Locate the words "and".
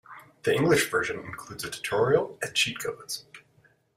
2.41-2.55